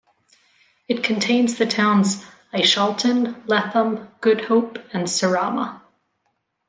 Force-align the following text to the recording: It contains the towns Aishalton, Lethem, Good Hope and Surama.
It 0.87 1.03
contains 1.03 1.59
the 1.59 1.67
towns 1.67 2.25
Aishalton, 2.55 3.45
Lethem, 3.45 4.07
Good 4.19 4.45
Hope 4.45 4.79
and 4.91 5.03
Surama. 5.05 5.81